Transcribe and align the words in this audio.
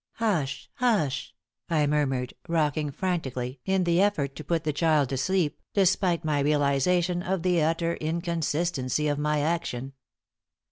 "Hush! 0.13 0.67
hush!" 0.77 1.35
I 1.69 1.85
murmured, 1.85 2.33
rocking 2.47 2.89
frantically 2.89 3.59
in 3.65 3.83
the 3.83 4.01
effort 4.01 4.35
to 4.35 4.43
put 4.43 4.63
the 4.63 4.73
child 4.73 5.09
to 5.09 5.17
sleep, 5.17 5.61
despite 5.75 6.25
my 6.25 6.39
realization 6.39 7.21
of 7.21 7.43
the 7.43 7.61
utter 7.61 7.93
inconsistency 7.97 9.07
of 9.07 9.19
my 9.19 9.41
action. 9.41 9.93